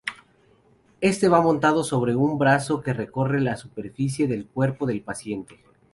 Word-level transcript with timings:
Este 0.99 1.27
va 1.29 1.41
montado 1.43 1.83
sobre 1.83 2.15
un 2.15 2.39
brazo 2.39 2.81
que 2.81 2.91
recorre 2.91 3.39
la 3.39 3.55
superficie 3.55 4.27
del 4.27 4.47
cuerpo 4.47 4.87
del 4.87 5.03
paciente. 5.03 5.59